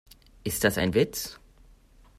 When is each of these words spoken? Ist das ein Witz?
Ist 0.43 0.63
das 0.63 0.79
ein 0.79 0.95
Witz? 0.95 1.37